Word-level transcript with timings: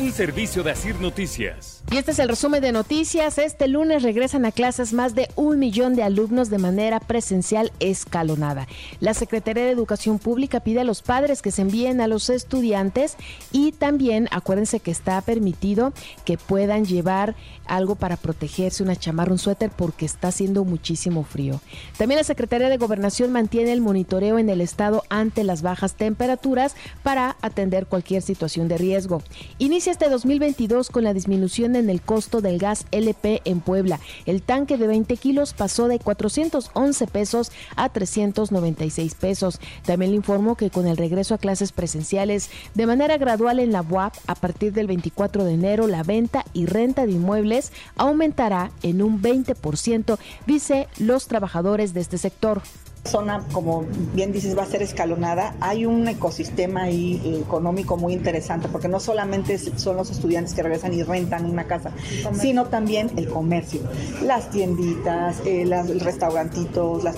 Un 0.00 0.12
servicio 0.12 0.62
de 0.62 0.70
Asir 0.70 0.98
Noticias. 0.98 1.82
Y 1.92 1.98
este 1.98 2.12
es 2.12 2.18
el 2.20 2.28
resumen 2.28 2.62
de 2.62 2.72
noticias. 2.72 3.36
Este 3.36 3.68
lunes 3.68 4.02
regresan 4.02 4.46
a 4.46 4.52
clases 4.52 4.94
más 4.94 5.14
de 5.14 5.28
un 5.36 5.58
millón 5.58 5.94
de 5.94 6.02
alumnos 6.02 6.48
de 6.48 6.56
manera 6.56 7.00
presencial 7.00 7.70
escalonada. 7.80 8.66
La 9.00 9.12
Secretaría 9.12 9.64
de 9.64 9.72
Educación 9.72 10.18
Pública 10.18 10.60
pide 10.60 10.80
a 10.80 10.84
los 10.84 11.02
padres 11.02 11.42
que 11.42 11.50
se 11.50 11.60
envíen 11.60 12.00
a 12.00 12.06
los 12.06 12.30
estudiantes 12.30 13.16
y 13.52 13.72
también 13.72 14.26
acuérdense 14.30 14.80
que 14.80 14.90
está 14.90 15.20
permitido 15.20 15.92
que 16.24 16.38
puedan 16.38 16.86
llevar 16.86 17.34
algo 17.66 17.94
para 17.94 18.16
protegerse, 18.16 18.82
una 18.82 18.96
chamarra, 18.96 19.32
un 19.32 19.38
suéter, 19.38 19.70
porque 19.70 20.06
está 20.06 20.28
haciendo 20.28 20.64
muchísimo 20.64 21.24
frío. 21.24 21.60
También 21.98 22.18
la 22.18 22.24
Secretaría 22.24 22.70
de 22.70 22.78
Gobernación 22.78 23.32
mantiene 23.32 23.72
el 23.72 23.82
monitoreo 23.82 24.38
en 24.38 24.48
el 24.48 24.62
estado 24.62 25.04
ante 25.10 25.44
las 25.44 25.60
bajas 25.60 25.94
temperaturas 25.94 26.74
para 27.02 27.36
atender 27.42 27.86
cualquier 27.86 28.22
situación 28.22 28.66
de 28.66 28.78
riesgo. 28.78 29.22
Inicia 29.58 29.89
este 29.90 30.08
2022 30.08 30.88
con 30.88 31.02
la 31.02 31.12
disminución 31.12 31.74
en 31.74 31.90
el 31.90 32.00
costo 32.00 32.40
del 32.40 32.58
gas 32.58 32.86
LP 32.92 33.42
en 33.44 33.60
Puebla. 33.60 33.98
El 34.24 34.40
tanque 34.40 34.76
de 34.76 34.86
20 34.86 35.16
kilos 35.16 35.52
pasó 35.52 35.88
de 35.88 35.98
411 35.98 37.08
pesos 37.08 37.50
a 37.74 37.88
396 37.88 39.14
pesos. 39.16 39.60
También 39.84 40.12
le 40.12 40.16
informo 40.16 40.54
que 40.54 40.70
con 40.70 40.86
el 40.86 40.96
regreso 40.96 41.34
a 41.34 41.38
clases 41.38 41.72
presenciales 41.72 42.50
de 42.74 42.86
manera 42.86 43.18
gradual 43.18 43.58
en 43.58 43.72
la 43.72 43.82
UAP, 43.82 44.14
a 44.28 44.36
partir 44.36 44.72
del 44.72 44.86
24 44.86 45.44
de 45.44 45.54
enero, 45.54 45.88
la 45.88 46.04
venta 46.04 46.44
y 46.52 46.66
renta 46.66 47.04
de 47.04 47.12
inmuebles 47.12 47.72
aumentará 47.96 48.70
en 48.84 49.02
un 49.02 49.20
20%, 49.20 50.18
dice 50.46 50.86
los 50.98 51.26
trabajadores 51.26 51.94
de 51.94 52.00
este 52.00 52.16
sector 52.16 52.62
zona, 53.04 53.44
como 53.52 53.84
bien 54.14 54.32
dices, 54.32 54.56
va 54.56 54.62
a 54.62 54.66
ser 54.66 54.82
escalonada. 54.82 55.54
Hay 55.60 55.86
un 55.86 56.06
ecosistema 56.08 56.82
ahí 56.82 57.20
eh, 57.24 57.40
económico 57.42 57.96
muy 57.96 58.12
interesante, 58.12 58.68
porque 58.68 58.88
no 58.88 59.00
solamente 59.00 59.58
son 59.58 59.96
los 59.96 60.10
estudiantes 60.10 60.54
que 60.54 60.62
regresan 60.62 60.94
y 60.94 61.02
rentan 61.02 61.44
una 61.44 61.64
casa, 61.64 61.92
sino 62.34 62.66
también 62.66 63.10
el 63.16 63.28
comercio, 63.28 63.80
las 64.22 64.50
tienditas, 64.50 65.40
eh, 65.44 65.64
las 65.64 66.02
restaurantitos, 66.02 67.04
las 67.04 67.16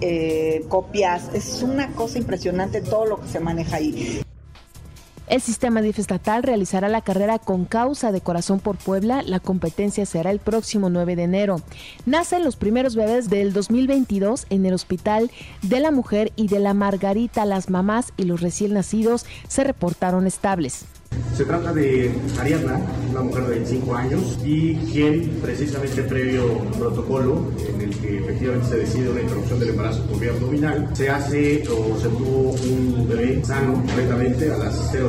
eh, 0.00 0.64
copias. 0.68 1.30
Es 1.34 1.62
una 1.62 1.88
cosa 1.92 2.18
impresionante 2.18 2.80
todo 2.80 3.06
lo 3.06 3.20
que 3.20 3.28
se 3.28 3.40
maneja 3.40 3.76
ahí. 3.76 4.22
El 5.28 5.42
sistema 5.42 5.82
DIF 5.82 5.98
estatal 5.98 6.42
realizará 6.42 6.88
la 6.88 7.02
carrera 7.02 7.38
con 7.38 7.66
causa 7.66 8.12
de 8.12 8.22
corazón 8.22 8.60
por 8.60 8.78
Puebla. 8.78 9.22
La 9.22 9.40
competencia 9.40 10.06
será 10.06 10.30
el 10.30 10.38
próximo 10.38 10.88
9 10.88 11.16
de 11.16 11.24
enero. 11.24 11.60
Nacen 12.06 12.44
los 12.44 12.56
primeros 12.56 12.96
bebés 12.96 13.28
del 13.28 13.52
2022 13.52 14.46
en 14.48 14.64
el 14.64 14.72
Hospital 14.72 15.30
de 15.60 15.80
la 15.80 15.90
Mujer 15.90 16.32
y 16.34 16.48
de 16.48 16.60
la 16.60 16.72
Margarita. 16.72 17.44
Las 17.44 17.68
mamás 17.68 18.14
y 18.16 18.22
los 18.22 18.40
recién 18.40 18.72
nacidos 18.72 19.26
se 19.48 19.64
reportaron 19.64 20.26
estables. 20.26 20.86
Se 21.38 21.44
trata 21.44 21.72
de 21.72 22.10
Ariadna, 22.40 22.80
una 23.12 23.20
mujer 23.20 23.44
de 23.44 23.50
25 23.50 23.94
años, 23.94 24.38
y 24.44 24.74
quien 24.90 25.38
precisamente 25.40 26.02
previo 26.02 26.58
protocolo 26.76 27.44
en 27.64 27.80
el 27.80 27.96
que 27.96 28.18
efectivamente 28.18 28.68
se 28.68 28.76
decide 28.78 29.08
una 29.10 29.20
interrupción 29.20 29.60
del 29.60 29.68
embarazo 29.68 30.02
por 30.06 30.18
vía 30.18 30.32
abdominal, 30.32 30.90
se 30.94 31.08
hace 31.08 31.62
o 31.68 31.96
se 31.96 32.08
tuvo 32.08 32.50
un 32.50 33.06
bebé 33.08 33.44
sano 33.44 33.74
completamente 33.74 34.50
a 34.50 34.58
las 34.58 34.90
000, 34.90 35.08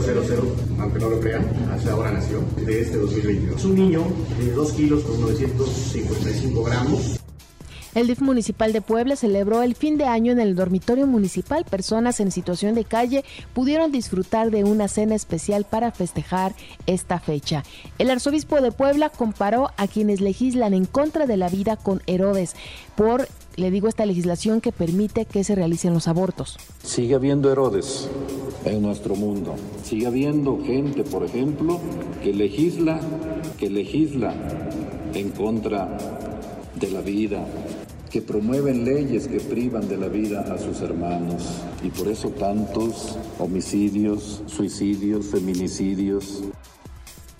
aunque 0.79 0.99
no 0.99 1.09
lo 1.09 1.19
crean, 1.19 1.47
hace 1.73 1.89
ahora 1.89 2.11
nació, 2.11 2.43
de 2.63 2.79
este 2.79 2.97
2022. 2.97 3.55
Es 3.57 3.65
un 3.65 3.73
niño 3.73 4.03
de 4.37 4.51
2 4.51 4.73
kilos 4.73 5.03
con 5.05 5.21
955 5.21 6.63
gramos, 6.63 7.19
el 7.95 8.07
DIF 8.07 8.21
municipal 8.21 8.73
de 8.73 8.81
Puebla 8.81 9.15
celebró 9.15 9.63
el 9.63 9.75
fin 9.75 9.97
de 9.97 10.05
año 10.05 10.31
en 10.31 10.39
el 10.39 10.55
dormitorio 10.55 11.07
municipal. 11.07 11.65
Personas 11.65 12.19
en 12.19 12.31
situación 12.31 12.75
de 12.75 12.85
calle 12.85 13.23
pudieron 13.53 13.91
disfrutar 13.91 14.51
de 14.51 14.63
una 14.63 14.87
cena 14.87 15.15
especial 15.15 15.65
para 15.65 15.91
festejar 15.91 16.55
esta 16.85 17.19
fecha. 17.19 17.63
El 17.97 18.09
arzobispo 18.09 18.61
de 18.61 18.71
Puebla 18.71 19.09
comparó 19.09 19.71
a 19.77 19.87
quienes 19.87 20.21
legislan 20.21 20.73
en 20.73 20.85
contra 20.85 21.25
de 21.25 21.37
la 21.37 21.49
vida 21.49 21.77
con 21.77 22.01
Herodes 22.05 22.55
por 22.95 23.27
le 23.55 23.71
digo 23.71 23.89
esta 23.89 24.05
legislación 24.05 24.61
que 24.61 24.71
permite 24.71 25.25
que 25.25 25.43
se 25.43 25.53
realicen 25.53 25.93
los 25.93 26.07
abortos. 26.07 26.57
Sigue 26.81 27.15
habiendo 27.15 27.51
Herodes 27.51 28.09
en 28.63 28.81
nuestro 28.81 29.15
mundo. 29.15 29.55
Sigue 29.83 30.07
habiendo 30.07 30.59
gente, 30.63 31.03
por 31.03 31.25
ejemplo, 31.25 31.79
que 32.23 32.33
legisla, 32.33 33.01
que 33.57 33.69
legisla 33.69 34.33
en 35.13 35.31
contra 35.31 35.97
de 36.79 36.89
la 36.91 37.01
vida, 37.01 37.45
que 38.09 38.21
promueven 38.21 38.85
leyes 38.85 39.27
que 39.27 39.39
privan 39.39 39.87
de 39.87 39.97
la 39.97 40.07
vida 40.07 40.41
a 40.41 40.57
sus 40.57 40.81
hermanos 40.81 41.61
y 41.83 41.89
por 41.89 42.07
eso 42.07 42.29
tantos 42.29 43.17
homicidios, 43.37 44.41
suicidios, 44.47 45.27
feminicidios. 45.27 46.43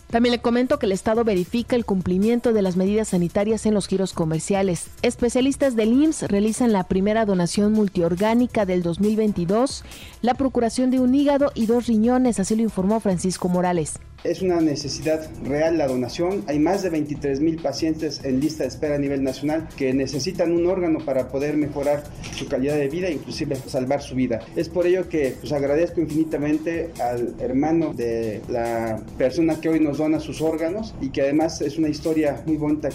También 0.09 0.31
le 0.31 0.41
comento 0.41 0.79
que 0.79 0.87
el 0.87 0.91
Estado 0.91 1.23
verifica 1.23 1.75
el 1.75 1.85
cumplimiento 1.85 2.51
de 2.51 2.63
las 2.63 2.75
medidas 2.75 3.09
sanitarias 3.09 3.67
en 3.67 3.75
los 3.75 3.87
giros 3.87 4.13
comerciales. 4.13 4.87
Especialistas 5.03 5.75
del 5.75 5.93
IMSS 5.93 6.23
realizan 6.23 6.71
la 6.71 6.83
primera 6.85 7.25
donación 7.25 7.73
multiorgánica 7.73 8.65
del 8.65 8.81
2022, 8.81 9.83
la 10.23 10.33
procuración 10.33 10.89
de 10.89 10.99
un 10.99 11.13
hígado 11.13 11.51
y 11.53 11.67
dos 11.67 11.85
riñones, 11.85 12.39
así 12.39 12.55
lo 12.55 12.63
informó 12.63 12.99
Francisco 12.99 13.49
Morales. 13.49 13.99
Es 14.23 14.41
una 14.41 14.59
necesidad 14.59 15.29
real 15.45 15.77
la 15.77 15.87
donación. 15.87 16.43
Hay 16.47 16.59
más 16.59 16.83
de 16.83 16.89
23 16.89 17.39
mil 17.39 17.61
pacientes 17.61 18.21
en 18.25 18.41
lista 18.41 18.63
de 18.63 18.69
espera 18.69 18.95
a 18.95 18.97
nivel 18.97 19.23
nacional 19.23 19.69
que 19.77 19.93
necesitan 19.93 20.51
un 20.51 20.67
órgano 20.67 20.99
para 20.99 21.29
poder 21.29 21.55
mejorar 21.55 22.03
su 22.35 22.47
calidad 22.47 22.75
de 22.75 22.89
vida 22.89 23.07
e 23.07 23.13
inclusive 23.13 23.55
salvar 23.55 24.01
su 24.01 24.15
vida. 24.15 24.41
Es 24.57 24.67
por 24.67 24.85
ello 24.87 25.07
que 25.07 25.35
pues, 25.39 25.53
agradezco 25.53 26.01
infinitamente 26.01 26.91
al 27.01 27.35
hermano 27.39 27.93
de 27.93 28.41
la 28.49 29.01
persona 29.17 29.59
que 29.61 29.69
hoy 29.69 29.79
nos 29.79 29.99
dona 29.99 30.19
sus 30.19 30.41
órganos 30.41 30.93
y 30.99 31.09
que 31.09 31.21
además 31.21 31.61
es 31.61 31.77
una 31.77 31.87
historia 31.87 32.43
muy 32.45 32.57
bonita. 32.57 32.89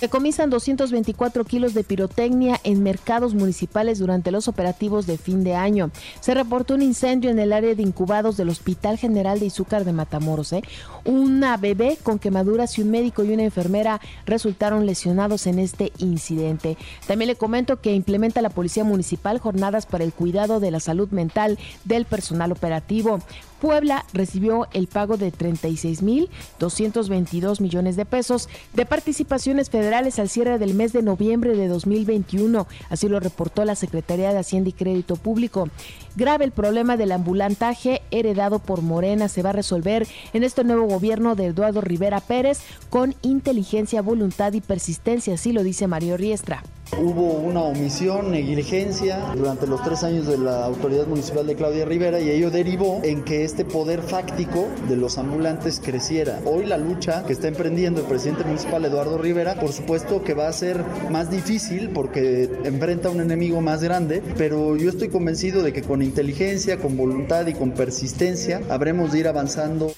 Decomisan 0.00 0.48
224 0.48 1.44
kilos 1.44 1.74
de 1.74 1.82
pirotecnia 1.82 2.60
en 2.62 2.84
mercados 2.84 3.34
municipales 3.34 3.98
durante 3.98 4.30
los 4.30 4.46
operativos 4.46 5.06
de 5.06 5.18
fin 5.18 5.42
de 5.42 5.56
año. 5.56 5.90
Se 6.20 6.34
reportó 6.34 6.74
un 6.74 6.82
incendio 6.82 7.30
en 7.30 7.40
el 7.40 7.52
área 7.52 7.74
de 7.74 7.82
incubados 7.82 8.36
del 8.36 8.48
Hospital 8.48 8.96
General 8.96 9.40
de 9.40 9.46
Izúcar 9.46 9.84
de 9.84 9.92
Matamoros. 9.92 10.52
¿eh? 10.52 10.62
Una 11.04 11.56
bebé 11.56 11.98
con 12.02 12.20
quemaduras 12.20 12.78
y 12.78 12.82
un 12.82 12.92
médico 12.92 13.24
y 13.24 13.32
una 13.32 13.42
enfermera 13.42 14.00
resultaron 14.24 14.86
lesionados 14.86 15.48
en 15.48 15.58
este 15.58 15.92
incidente. 15.98 16.78
También 17.08 17.26
le 17.26 17.36
comento 17.36 17.80
que 17.80 17.92
implementa 17.92 18.40
la 18.40 18.50
Policía 18.50 18.84
Municipal 18.84 19.38
jornadas 19.40 19.86
para 19.86 20.04
el 20.04 20.12
cuidado 20.12 20.60
de 20.60 20.70
la 20.70 20.78
salud 20.78 21.08
mental 21.10 21.58
del 21.84 22.04
personal 22.04 22.52
operativo. 22.52 23.18
Puebla 23.60 24.04
recibió 24.12 24.68
el 24.72 24.86
pago 24.86 25.16
de 25.16 25.32
36.222 25.32 27.60
millones 27.60 27.96
de 27.96 28.04
pesos 28.04 28.48
de 28.74 28.86
participaciones 28.86 29.70
federales 29.70 30.18
al 30.18 30.28
cierre 30.28 30.58
del 30.58 30.74
mes 30.74 30.92
de 30.92 31.02
noviembre 31.02 31.56
de 31.56 31.68
2021, 31.68 32.66
así 32.90 33.08
lo 33.08 33.20
reportó 33.20 33.64
la 33.64 33.74
Secretaría 33.74 34.32
de 34.32 34.38
Hacienda 34.38 34.68
y 34.70 34.72
Crédito 34.72 35.16
Público. 35.16 35.68
Grave 36.16 36.44
el 36.44 36.52
problema 36.52 36.96
del 36.96 37.12
ambulantaje 37.12 38.02
heredado 38.10 38.58
por 38.58 38.82
Morena 38.82 39.28
se 39.28 39.42
va 39.42 39.50
a 39.50 39.54
resolver 39.54 40.06
en 40.32 40.44
este 40.44 40.64
nuevo 40.64 40.86
gobierno 40.86 41.34
de 41.34 41.46
Eduardo 41.46 41.80
Rivera 41.80 42.20
Pérez 42.20 42.60
con 42.90 43.14
inteligencia, 43.22 44.02
voluntad 44.02 44.52
y 44.52 44.60
persistencia, 44.60 45.34
así 45.34 45.52
lo 45.52 45.62
dice 45.62 45.86
Mario 45.86 46.16
Riestra. 46.16 46.62
Hubo 46.96 47.32
una 47.32 47.62
omisión, 47.62 48.32
negligencia 48.32 49.20
durante 49.36 49.66
los 49.66 49.82
tres 49.82 50.02
años 50.02 50.26
de 50.26 50.38
la 50.38 50.64
autoridad 50.64 51.06
municipal 51.06 51.46
de 51.46 51.54
Claudia 51.54 51.84
Rivera 51.84 52.18
y 52.18 52.30
ello 52.30 52.50
derivó 52.50 53.00
en 53.04 53.22
que 53.22 53.44
este 53.44 53.64
poder 53.64 54.02
fáctico 54.02 54.66
de 54.88 54.96
los 54.96 55.18
ambulantes 55.18 55.80
creciera. 55.84 56.40
Hoy 56.44 56.64
la 56.66 56.78
lucha 56.78 57.24
que 57.24 57.34
está 57.34 57.46
emprendiendo 57.46 58.00
el 58.00 58.06
presidente 58.06 58.44
municipal 58.44 58.84
Eduardo 58.84 59.18
Rivera, 59.18 59.60
por 59.60 59.72
supuesto 59.72 60.24
que 60.24 60.34
va 60.34 60.48
a 60.48 60.52
ser 60.52 60.82
más 61.10 61.30
difícil 61.30 61.90
porque 61.90 62.50
enfrenta 62.64 63.08
a 63.08 63.12
un 63.12 63.20
enemigo 63.20 63.60
más 63.60 63.82
grande, 63.82 64.22
pero 64.36 64.76
yo 64.76 64.88
estoy 64.88 65.08
convencido 65.08 65.62
de 65.62 65.72
que 65.72 65.82
con 65.82 66.02
inteligencia, 66.02 66.78
con 66.78 66.96
voluntad 66.96 67.46
y 67.46 67.54
con 67.54 67.72
persistencia 67.72 68.60
habremos 68.70 69.12
de 69.12 69.20
ir 69.20 69.28
avanzando. 69.28 69.92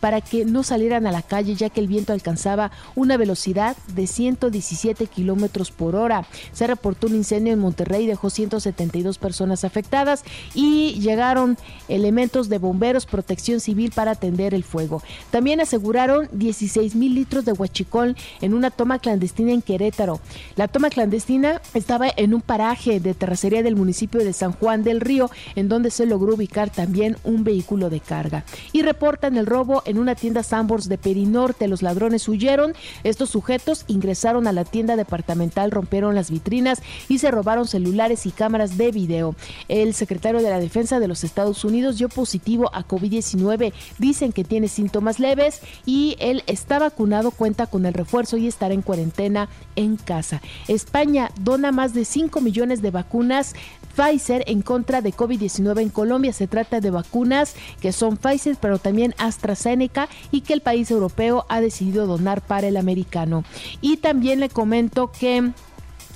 para 0.00 0.20
que 0.20 0.44
no 0.44 0.62
salieran 0.62 1.06
a 1.06 1.12
la 1.12 1.22
calle 1.22 1.54
ya 1.54 1.70
que 1.70 1.80
el 1.80 1.88
viento 1.88 2.12
alcanzaba 2.12 2.70
una 2.94 3.16
velocidad 3.16 3.76
de 3.94 4.06
117 4.06 5.06
kilómetros 5.06 5.70
por 5.70 5.96
hora. 5.96 6.26
Se 6.52 6.66
reportó 6.66 7.06
un 7.06 7.14
incendio 7.14 7.52
en 7.52 7.58
Monterrey, 7.58 8.06
dejó 8.06 8.30
172 8.30 9.18
personas 9.18 9.64
afectadas 9.64 10.24
y 10.54 11.00
llegaron 11.00 11.56
elementos 11.88 12.48
de 12.48 12.58
bomberos, 12.58 13.06
protección 13.06 13.60
civil 13.60 13.92
para 13.94 14.12
atender 14.12 14.54
el 14.54 14.64
fuego. 14.64 15.02
También 15.30 15.60
aseguraron 15.60 16.28
16 16.32 16.94
mil 16.94 17.14
litros 17.14 17.44
de 17.44 17.52
huachicol 17.52 18.16
en 18.40 18.54
una 18.54 18.70
toma 18.70 18.98
clandestina 18.98 19.52
en 19.52 19.62
Querétaro. 19.62 20.20
La 20.56 20.68
toma 20.68 20.90
clandestina 20.90 21.60
estaba 21.74 22.08
en 22.16 22.34
un 22.34 22.40
paraje 22.40 23.00
de 23.00 23.14
terracería 23.14 23.62
del 23.62 23.76
municipio 23.76 24.20
de 24.20 24.32
San 24.32 24.52
Juan 24.52 24.82
del 24.84 25.00
Río, 25.00 25.30
en 25.54 25.68
donde 25.68 25.90
se 25.90 26.06
logró 26.06 26.34
ubicar 26.34 26.70
también 26.70 27.16
un 27.24 27.44
vehículo 27.44 27.90
de 27.90 28.00
carga. 28.00 28.44
Y 28.72 28.82
reporta 28.82 29.23
el 29.32 29.46
robo 29.46 29.82
en 29.86 29.98
una 29.98 30.14
tienda 30.14 30.42
Sambors 30.42 30.88
de 30.88 30.98
Perinorte. 30.98 31.68
Los 31.68 31.82
ladrones 31.82 32.28
huyeron. 32.28 32.74
Estos 33.02 33.30
sujetos 33.30 33.84
ingresaron 33.88 34.46
a 34.46 34.52
la 34.52 34.64
tienda 34.64 34.96
departamental, 34.96 35.70
rompieron 35.70 36.14
las 36.14 36.30
vitrinas 36.30 36.82
y 37.08 37.18
se 37.18 37.30
robaron 37.30 37.66
celulares 37.66 38.26
y 38.26 38.30
cámaras 38.30 38.76
de 38.76 38.92
video. 38.92 39.34
El 39.68 39.94
secretario 39.94 40.42
de 40.42 40.50
la 40.50 40.60
Defensa 40.60 41.00
de 41.00 41.08
los 41.08 41.24
Estados 41.24 41.64
Unidos 41.64 41.98
dio 41.98 42.08
positivo 42.08 42.70
a 42.74 42.86
COVID-19. 42.86 43.72
Dicen 43.98 44.32
que 44.32 44.44
tiene 44.44 44.68
síntomas 44.68 45.18
leves 45.18 45.60
y 45.86 46.16
él 46.20 46.42
está 46.46 46.78
vacunado, 46.78 47.30
cuenta 47.30 47.66
con 47.66 47.86
el 47.86 47.94
refuerzo 47.94 48.36
y 48.36 48.46
estará 48.46 48.74
en 48.74 48.82
cuarentena 48.82 49.48
en 49.76 49.96
casa. 49.96 50.42
España 50.68 51.30
dona 51.40 51.72
más 51.72 51.94
de 51.94 52.04
5 52.04 52.40
millones 52.40 52.82
de 52.82 52.90
vacunas 52.90 53.54
Pfizer 53.94 54.44
en 54.46 54.62
contra 54.62 55.00
de 55.00 55.12
COVID-19 55.12 55.80
en 55.80 55.88
Colombia. 55.90 56.32
Se 56.32 56.46
trata 56.46 56.80
de 56.80 56.90
vacunas 56.90 57.54
que 57.80 57.92
son 57.92 58.16
Pfizer, 58.16 58.56
pero 58.60 58.78
también 58.78 59.14
AstraZeneca 59.18 60.08
y 60.30 60.42
que 60.42 60.52
el 60.52 60.60
país 60.60 60.90
europeo 60.90 61.46
ha 61.48 61.60
decidido 61.60 62.06
donar 62.06 62.40
para 62.40 62.66
el 62.66 62.76
americano. 62.76 63.44
Y 63.80 63.98
también 63.98 64.40
le 64.40 64.48
comento 64.48 65.10
que 65.10 65.52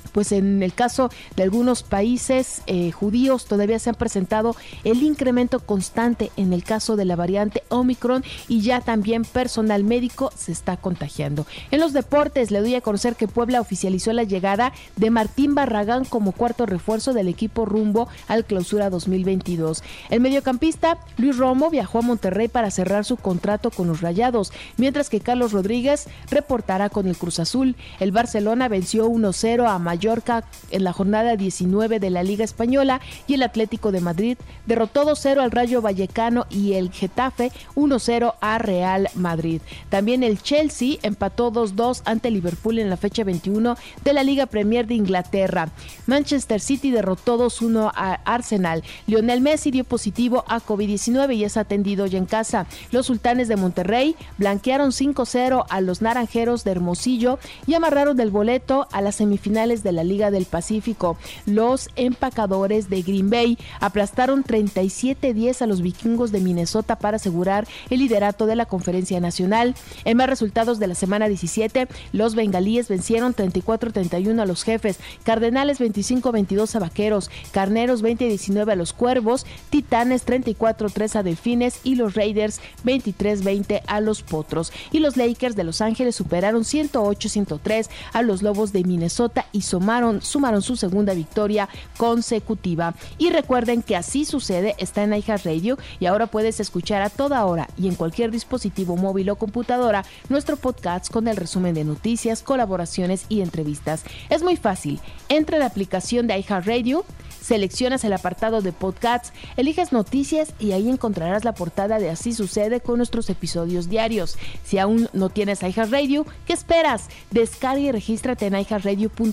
pues 0.09 0.31
en 0.31 0.63
el 0.63 0.73
caso 0.73 1.09
de 1.35 1.43
algunos 1.43 1.83
países 1.83 2.61
eh, 2.67 2.91
judíos 2.91 3.45
todavía 3.45 3.79
se 3.79 3.89
han 3.89 3.95
presentado 3.95 4.55
el 4.83 5.03
incremento 5.03 5.59
constante 5.59 6.31
en 6.37 6.53
el 6.53 6.63
caso 6.63 6.95
de 6.95 7.05
la 7.05 7.15
variante 7.15 7.63
Omicron 7.69 8.23
y 8.47 8.61
ya 8.61 8.81
también 8.81 9.23
personal 9.23 9.83
médico 9.83 10.31
se 10.35 10.51
está 10.51 10.77
contagiando. 10.77 11.45
En 11.71 11.79
los 11.79 11.93
deportes 11.93 12.51
le 12.51 12.61
doy 12.61 12.75
a 12.75 12.81
conocer 12.81 13.15
que 13.15 13.27
Puebla 13.27 13.61
oficializó 13.61 14.13
la 14.13 14.23
llegada 14.23 14.73
de 14.95 15.09
Martín 15.09 15.55
Barragán 15.55 16.05
como 16.05 16.31
cuarto 16.31 16.65
refuerzo 16.65 17.13
del 17.13 17.27
equipo 17.27 17.65
rumbo 17.65 18.07
al 18.27 18.45
clausura 18.45 18.89
2022. 18.89 19.83
El 20.09 20.21
mediocampista 20.21 20.97
Luis 21.17 21.37
Romo 21.37 21.69
viajó 21.69 21.99
a 21.99 22.03
Monterrey 22.03 22.47
para 22.47 22.71
cerrar 22.71 23.05
su 23.05 23.17
contrato 23.17 23.71
con 23.71 23.87
los 23.87 24.01
Rayados, 24.01 24.51
mientras 24.77 25.09
que 25.09 25.19
Carlos 25.19 25.51
Rodríguez 25.51 26.07
reportará 26.29 26.89
con 26.89 27.07
el 27.07 27.17
Cruz 27.17 27.39
Azul. 27.39 27.75
El 27.99 28.11
Barcelona 28.11 28.67
venció 28.67 29.07
1-0 29.07 29.69
a 29.69 29.79
Mayor 29.79 29.98
Mallorca 29.99 30.45
en 30.71 30.85
la 30.85 30.93
jornada 30.93 31.35
19 31.35 31.99
de 31.99 32.09
la 32.09 32.23
Liga 32.23 32.45
Española 32.45 33.01
y 33.27 33.33
el 33.33 33.43
Atlético 33.43 33.91
de 33.91 33.99
Madrid 33.99 34.37
derrotó 34.65 35.05
2-0 35.05 35.41
al 35.41 35.51
Rayo 35.51 35.81
Vallecano 35.81 36.45
y 36.49 36.75
el 36.75 36.89
Getafe 36.89 37.51
1-0 37.75 38.35
a 38.39 38.57
Real 38.59 39.09
Madrid. 39.15 39.59
También 39.89 40.23
el 40.23 40.41
Chelsea 40.41 40.95
empató 41.01 41.51
2-2 41.51 42.03
ante 42.05 42.31
Liverpool 42.31 42.79
en 42.79 42.89
la 42.89 42.95
fecha 42.95 43.25
21 43.25 43.75
de 44.05 44.13
la 44.13 44.23
Liga 44.23 44.45
Premier 44.45 44.87
de 44.87 44.93
Inglaterra. 44.93 45.67
Manchester 46.07 46.61
City 46.61 46.91
derrotó 46.91 47.37
2-1 47.37 47.91
a 47.93 48.13
Arsenal. 48.23 48.83
Lionel 49.05 49.41
Messi 49.41 49.69
dio 49.69 49.83
positivo 49.83 50.45
a 50.47 50.61
COVID-19 50.61 51.35
y 51.35 51.43
es 51.43 51.57
atendido 51.57 52.05
ya 52.05 52.19
en 52.19 52.25
casa. 52.25 52.67
Los 52.93 53.07
sultanes 53.07 53.49
de 53.49 53.57
Monterrey 53.57 54.15
blanquearon 54.37 54.91
5-0 54.91 55.65
a 55.67 55.81
los 55.81 56.01
naranjeros 56.01 56.63
de 56.63 56.71
Hermosillo 56.71 57.37
y 57.67 57.73
amarraron 57.73 58.17
el 58.21 58.31
boleto 58.31 58.87
a 58.93 59.01
las 59.01 59.15
semifinales 59.15 59.83
de 59.83 59.88
de 59.89 59.93
la 59.93 60.03
Liga 60.03 60.29
del 60.29 60.45
Pacífico. 60.45 61.17
Los 61.47 61.89
empacadores 61.95 62.89
de 62.89 63.01
Green 63.01 63.31
Bay 63.31 63.57
aplastaron 63.79 64.43
37-10 64.43 65.63
a 65.63 65.67
los 65.67 65.81
vikingos 65.81 66.31
de 66.31 66.41
Minnesota 66.41 66.97
para 66.97 67.15
asegurar 67.15 67.67
el 67.89 67.99
liderato 67.99 68.45
de 68.45 68.55
la 68.55 68.67
conferencia 68.67 69.19
nacional. 69.19 69.73
En 70.05 70.17
más 70.17 70.29
resultados 70.29 70.77
de 70.77 70.87
la 70.87 70.95
semana 70.95 71.27
17, 71.27 71.87
los 72.13 72.35
bengalíes 72.35 72.87
vencieron 72.87 73.33
34-31 73.33 74.39
a 74.39 74.45
los 74.45 74.63
jefes, 74.63 74.99
Cardenales 75.23 75.79
25-22 75.79 76.75
a 76.75 76.79
Vaqueros, 76.79 77.31
Carneros 77.51 78.03
20-19 78.03 78.71
a 78.71 78.75
los 78.75 78.93
Cuervos, 78.93 79.47
Titanes 79.71 80.25
34-3 80.25 81.15
a 81.15 81.23
Delfines 81.23 81.79
y 81.83 81.95
los 81.95 82.13
Raiders 82.13 82.61
23-20 82.85 83.81
a 83.87 84.01
los 84.01 84.21
Potros. 84.21 84.71
Y 84.91 84.99
los 84.99 85.17
Lakers 85.17 85.55
de 85.55 85.63
Los 85.63 85.81
Ángeles 85.81 86.15
superaron 86.15 86.63
108-103 86.63 87.89
a 88.13 88.21
los 88.21 88.43
Lobos 88.43 88.71
de 88.73 88.83
Minnesota 88.83 89.45
y 89.51 89.61
sumaron, 89.79 90.21
sumaron 90.21 90.61
su 90.61 90.75
segunda 90.75 91.13
victoria 91.13 91.69
consecutiva. 91.97 92.95
Y 93.17 93.29
recuerden 93.29 93.81
que 93.81 93.95
así 93.95 94.25
sucede, 94.25 94.75
está 94.77 95.03
en 95.03 95.11
Radio 95.43 95.77
y 95.99 96.05
ahora 96.05 96.27
puedes 96.27 96.59
escuchar 96.59 97.01
a 97.01 97.09
toda 97.09 97.45
hora 97.45 97.69
y 97.77 97.87
en 97.87 97.95
cualquier 97.95 98.31
dispositivo 98.31 98.97
móvil 98.97 99.29
o 99.29 99.37
computadora 99.37 100.03
nuestro 100.27 100.57
podcast 100.57 101.11
con 101.11 101.27
el 101.27 101.37
resumen 101.37 101.73
de 101.73 101.85
noticias, 101.85 102.43
colaboraciones 102.43 103.25
y 103.29 103.41
entrevistas. 103.41 104.03
Es 104.29 104.43
muy 104.43 104.57
fácil. 104.57 104.99
Entra 105.29 105.55
en 105.55 105.61
la 105.61 105.67
aplicación 105.67 106.27
de 106.27 106.37
iHeartRadio, 106.39 107.05
seleccionas 107.41 108.03
el 108.03 108.13
apartado 108.13 108.61
de 108.61 108.73
podcasts, 108.73 109.31
eliges 109.55 109.93
noticias 109.93 110.53
y 110.59 110.73
ahí 110.73 110.89
encontrarás 110.89 111.45
la 111.45 111.53
portada 111.53 111.99
de 111.99 112.09
Así 112.09 112.33
sucede 112.33 112.81
con 112.81 112.97
nuestros 112.97 113.29
episodios 113.29 113.87
diarios. 113.87 114.37
Si 114.63 114.77
aún 114.77 115.09
no 115.13 115.29
tienes 115.29 115.63
iHeartRadio, 115.63 116.25
¿qué 116.45 116.53
esperas? 116.53 117.07
Descarga 117.31 117.79
y 117.79 117.91
regístrate 117.91 118.47
en 118.47 118.55
iHeartRadio.mx 118.55 119.29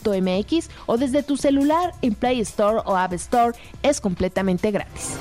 o 0.87 0.97
desde 0.97 1.23
tu 1.23 1.37
celular 1.37 1.93
en 2.03 2.15
Play 2.15 2.41
Store 2.41 2.81
o 2.85 2.97
App 2.97 3.13
Store. 3.15 3.57
Es 3.83 4.01
completamente 4.01 4.71
gratis. 4.71 5.17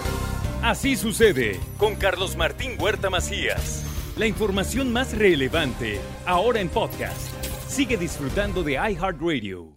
Así 0.61 0.95
sucede 0.95 1.59
con 1.77 1.95
Carlos 1.95 2.35
Martín 2.35 2.71
Huerta 2.79 3.09
Macías. 3.09 3.83
La 4.17 4.25
información 4.25 4.91
más 4.91 5.15
relevante 5.15 5.99
ahora 6.25 6.59
en 6.59 6.69
podcast. 6.69 7.29
Sigue 7.67 7.97
disfrutando 7.97 8.63
de 8.63 8.73
iHeartRadio. 8.73 9.74